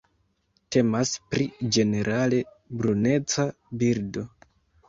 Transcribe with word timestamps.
Temas 0.75 1.11
pri 1.35 1.45
ĝenerale 1.77 2.39
bruneca 2.81 3.47
birdo. 3.83 4.27